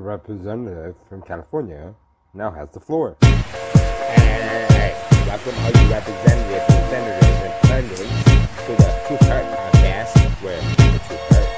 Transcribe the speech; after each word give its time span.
representative 0.00 0.96
from 1.08 1.22
California, 1.22 1.94
now 2.34 2.50
has 2.50 2.70
the 2.70 2.80
floor. 2.80 3.16
Hey, 3.20 3.30
hey, 4.16 4.66
hey. 4.70 4.94
Welcome 5.26 5.54
all 5.58 5.70
you 5.70 5.92
representatives 5.92 6.64
and 6.68 6.84
senators 6.90 7.36
and 7.44 7.54
pundits 7.68 8.00
to 8.00 8.72
the 8.72 8.88
Truth 9.06 9.28
Hurt 9.28 9.44
podcast, 9.58 10.12
where 10.42 10.56
the 10.56 11.00
truth 11.06 11.24
hurts. 11.28 11.52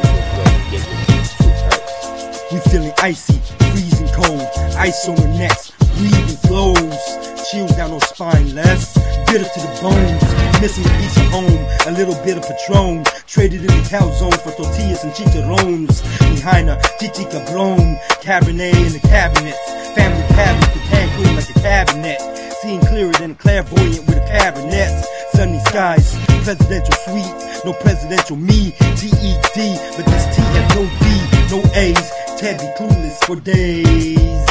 This 0.00 0.12
is 0.18 0.26
where 0.36 0.52
get 0.70 0.82
your 0.88 0.98
truth 1.38 1.60
hurts. 1.70 2.52
We 2.52 2.58
feeling 2.70 2.94
icy, 2.98 3.38
freezing 3.70 4.08
cold, 4.08 4.48
ice 4.76 5.08
on 5.08 5.14
the 5.16 5.28
necks, 5.38 5.70
breathing 5.96 6.36
flows, 6.48 7.19
chills 7.50 7.74
down 7.74 7.90
our 7.90 8.00
spine, 8.00 8.54
less 8.54 8.94
bitter 9.26 9.44
to 9.44 9.60
the 9.60 9.78
bones, 9.82 10.22
missing 10.60 10.84
a 10.84 10.94
piece 11.00 11.16
of 11.16 11.26
home, 11.34 11.62
a 11.86 11.92
little 11.98 12.14
bit 12.22 12.38
of 12.38 12.44
Patron, 12.46 13.02
traded 13.26 13.60
in 13.60 13.66
the 13.66 13.82
calzone 13.90 14.38
for 14.42 14.52
tortillas 14.52 15.02
and 15.02 15.12
chicharrones, 15.12 16.02
behind 16.34 16.70
a 16.70 16.80
chichi 17.00 17.24
cabron, 17.24 17.98
cabernet 18.22 18.74
in 18.86 18.92
the 18.92 19.00
cabinets, 19.02 19.58
family 19.94 20.26
cabinet, 20.28 20.70
the 20.74 20.80
Cancun 20.90 21.36
like 21.36 21.50
a 21.50 21.60
cabinet, 21.60 22.20
seeing 22.62 22.80
clearer 22.86 23.12
than 23.14 23.32
a 23.32 23.34
clairvoyant 23.34 24.06
with 24.06 24.18
a 24.18 24.26
cabinet, 24.26 25.04
sunny 25.34 25.58
skies, 25.66 26.14
presidential 26.44 26.94
suite, 27.06 27.64
no 27.64 27.72
presidential 27.72 28.36
me, 28.36 28.72
T-E-D, 28.96 29.58
but 29.96 30.06
this 30.06 30.36
T 30.36 30.42
has 30.54 30.74
no 30.76 30.86
D, 31.02 31.04
no 31.50 31.58
A's, 31.74 32.10
Ted 32.38 32.60
be 32.60 32.66
clueless 32.78 33.24
for 33.24 33.36
days. 33.36 34.49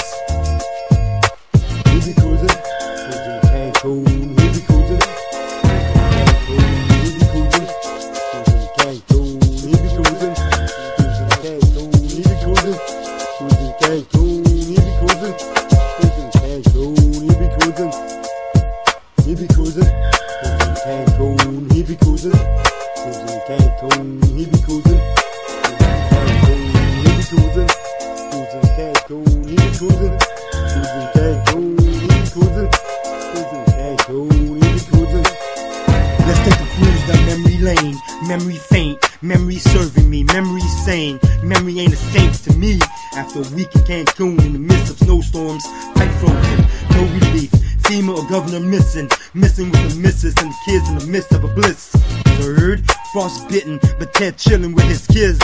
Cancun, 3.89 4.05
he 4.05 4.45
be 4.53 4.61
cruising, 4.67 5.01
he 6.45 7.05
be 7.09 7.23
cruising, 7.25 7.67
Cancun, 8.77 9.41
he 9.65 9.73
be 9.73 9.89
cruising, 9.95 10.35
cruising 10.95 11.31
Cancun, 11.41 11.89
he 12.05 12.21
be 19.33 19.47
cruising, 19.47 19.89
Cancun, 20.75 21.33
he 21.73 21.83
be 21.83 21.95
cruising, 27.17 27.69
cruising 28.29 28.69
Cancun, 28.77 29.25
he 29.47 29.55
be 29.55 29.67
cruising, 29.77 30.15
cruising 30.51 31.18
down 37.09 37.25
memory 37.25 37.57
lane. 37.57 37.95
Memory 38.27 38.55
faint, 38.55 38.97
memory 39.21 39.55
serving 39.55 40.09
me, 40.09 40.23
memory 40.23 40.61
sane. 40.61 41.19
Memory 41.43 41.79
ain't 41.79 41.93
a 41.93 41.97
saint 41.97 42.33
to 42.45 42.53
me. 42.57 42.79
After 43.15 43.39
a 43.39 43.55
week 43.55 43.73
in 43.75 43.81
Cancun 43.81 44.39
in 44.45 44.53
the 44.53 44.59
midst 44.59 44.91
of 44.91 44.97
snowstorms, 44.99 45.65
pipe 45.95 46.11
frozen, 46.19 46.65
no 46.91 47.01
relief. 47.19 47.51
FEMA 47.89 48.15
or 48.15 48.29
governor 48.29 48.59
missing, 48.59 49.09
missing 49.33 49.71
with 49.71 49.95
the 49.95 49.99
missus 49.99 50.35
and 50.37 50.51
the 50.51 50.57
kids 50.65 50.87
in 50.89 50.97
the 50.99 51.07
midst 51.07 51.31
of 51.31 51.43
a 51.43 51.47
bliss. 51.47 51.89
Third, 52.37 52.83
frostbitten, 53.11 53.79
but 53.97 54.13
Ted 54.13 54.37
chilling 54.37 54.75
with 54.75 54.85
his 54.85 55.07
kids. 55.07 55.39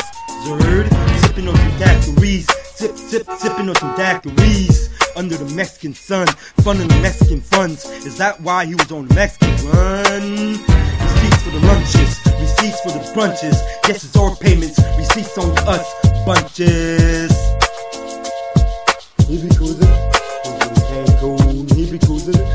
Third, 0.46 0.88
sipping 1.22 1.48
on 1.48 1.56
some 1.56 1.72
daiquiris, 1.80 2.52
sip, 2.76 2.96
sip, 2.98 3.28
sipping 3.40 3.70
on 3.70 3.76
some 3.76 3.96
daiquiris. 3.96 4.90
Under 5.16 5.38
the 5.38 5.56
Mexican 5.56 5.94
sun, 5.96 6.28
funding 6.62 6.90
the 6.90 7.02
Mexican 7.02 7.40
funds. 7.40 7.86
Is 8.06 8.18
that 8.18 8.42
why 8.42 8.66
he 8.66 8.76
was 8.76 8.92
on 8.92 9.08
the 9.08 9.16
Mexican 9.16 9.72
run? 9.72 11.15
Receipts 11.26 11.44
for 11.44 11.50
the 11.50 11.60
lunches, 11.66 12.20
receipts 12.40 12.82
for 12.82 12.92
the 12.92 13.00
brunches. 13.16 13.58
Yes, 13.88 14.04
it's 14.04 14.16
our 14.16 14.36
payments, 14.36 14.80
receipts 14.96 15.36
on 15.40 15.58
us 15.68 15.92
bunches. 16.24 17.32
He 19.26 19.42
be 19.42 19.50
cruising, 19.56 19.90
cruising 20.46 20.86
Cancun. 20.86 21.74
He 21.74 21.90
be 21.90 21.98
cruising, 21.98 22.46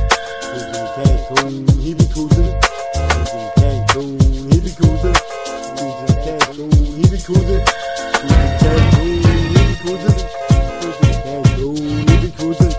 cruising 0.47 0.87
Cancun. 0.94 1.83
He 1.83 1.94
be 1.94 2.05
cruising, 2.15 2.55
cruising 2.94 3.50
Cancun. 3.59 4.06
He 4.55 4.61
be 4.61 4.71
cruising, 4.71 5.19
cruising 5.75 6.15
Cancun. 6.23 6.71
He 6.94 7.05
be 7.11 7.19
cruising. 7.27 7.75
He 8.23 8.31
be 8.31 8.55
Cancun. 11.11 11.75
He 12.06 12.23
be 12.23 12.31
cruising, 12.31 12.75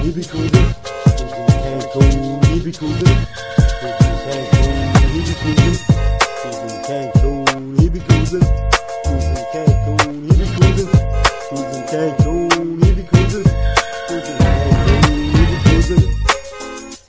he 0.00 0.08
be 0.10 0.24
cruising, 0.24 0.68
cruising 1.04 1.44
Cancun. 1.60 2.44
He 2.46 2.58
be 2.64 2.72
cruising, 2.72 3.18
cruising 3.78 4.16
Cancun. 4.24 4.63
He 5.14 5.20
be 5.20 5.26
cruising, 5.26 5.78
cruising 6.42 6.82
Cancun. 6.82 7.80
He 7.80 7.88
be 7.88 8.00
cruising, 8.00 8.42
cruising 9.04 9.46
Cancun. 9.54 10.26
He 10.26 10.32
be 10.34 10.46
cruising, 10.58 10.90
cruising 11.46 11.84
Cancun. 11.86 12.84
He 12.84 12.90
be 12.94 13.02
cruising, 13.04 13.46
cruising 14.08 14.38
Cancun. 14.42 15.36
He 15.36 15.42
be 15.46 15.56
cruising. 15.62 16.04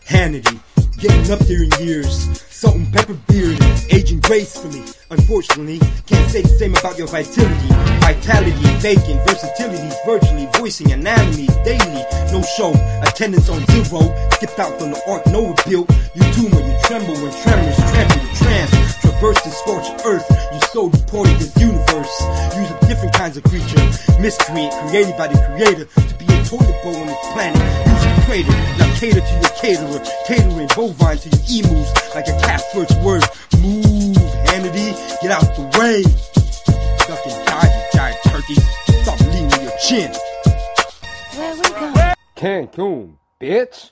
Hannity, 0.06 0.60
getting 1.00 1.32
up 1.32 1.40
there 1.40 1.64
in 1.64 1.72
years. 1.84 2.30
Salt 2.52 2.76
and 2.76 2.94
pepper 2.94 3.18
beard, 3.28 3.58
aging 3.90 4.20
gracefully. 4.20 4.84
Unfortunately, 5.10 5.80
can't 6.06 6.30
say 6.30 6.44
the 6.44 6.50
same 6.50 6.76
about 6.76 7.00
your 7.00 7.08
vitality. 7.08 7.68
Vitality, 8.06 8.68
faking, 8.82 9.18
versatilities, 9.26 9.96
virtually 10.06 10.48
voicing 10.54 10.92
anatomies 10.92 11.56
daily. 11.66 12.06
No 12.32 12.44
show, 12.44 12.72
attendance 13.02 13.50
on 13.50 13.66
zero. 13.66 14.14
Skipped 14.34 14.60
out 14.60 14.78
from 14.80 14.92
the 14.92 15.02
arc, 15.10 15.26
no 15.28 15.48
rebuilt. 15.48 15.90
You 16.14 16.24
tumor, 16.34 16.62
you 16.62 16.75
tremble 16.88 17.16
when 17.16 17.34
tremors 17.42 17.78
trample 17.90 18.22
the 18.22 18.32
trance. 18.38 18.72
Traverse 19.02 19.42
the 19.42 19.50
scorched 19.50 20.06
earth, 20.06 20.26
you 20.54 20.60
so 20.72 20.90
deported 20.90 21.36
this 21.38 21.56
universe. 21.58 22.14
Use 22.56 22.70
of 22.70 22.80
different 22.88 23.14
kinds 23.14 23.38
of 23.38 23.44
creature, 23.44 23.82
miscreant, 24.22 24.74
created 24.90 25.18
by 25.18 25.28
the 25.28 25.38
creator 25.50 25.86
to 25.86 26.14
be 26.22 26.26
a 26.26 26.44
toilet 26.46 26.78
bowl 26.84 26.96
on 26.96 27.08
this 27.08 27.18
planet. 27.34 27.58
Use 27.90 28.06
a 28.06 28.12
crater, 28.26 28.56
now 28.78 28.90
cater 29.00 29.22
to 29.22 29.34
your 29.42 29.54
caterer, 29.58 30.00
catering 30.28 30.70
bovine 30.76 31.18
to 31.18 31.30
your 31.30 31.66
emus 31.66 31.90
like 32.14 32.28
a 32.28 32.38
cat 32.46 32.62
first 32.74 32.96
word. 33.02 33.24
Move, 33.62 34.16
Hannity, 34.50 34.94
get 35.22 35.32
out 35.32 35.50
the 35.58 35.66
way. 35.80 36.04
Ducking 37.08 37.46
dive, 37.46 37.74
you 37.74 37.84
giant 37.94 38.20
turkey. 38.28 38.56
Stop 39.02 39.20
leaning 39.34 39.62
your 39.62 39.78
chin. 39.82 40.12
Where 41.36 41.56
we 41.56 41.70
going? 41.70 42.14
Cancun, 42.36 43.18
bitch! 43.42 43.84